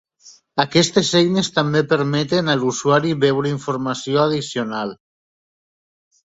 Aquestes 0.61 1.11
eines 1.19 1.49
també 1.57 1.83
permeten 1.91 2.49
a 2.49 2.57
l'usuari 2.63 3.13
veure 3.27 3.53
informació 3.59 4.25
addicional. 4.27 4.99